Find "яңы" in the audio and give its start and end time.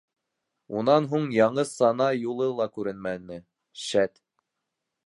1.39-1.67